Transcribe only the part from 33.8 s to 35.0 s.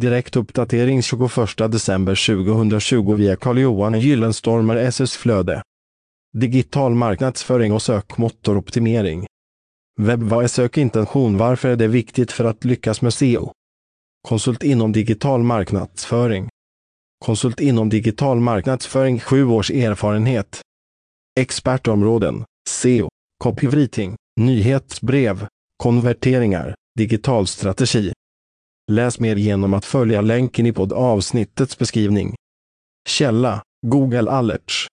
Google Alerts.